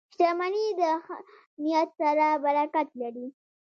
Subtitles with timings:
[0.13, 1.15] •شتمني د ښه
[1.63, 3.27] نیت سره برکت لري.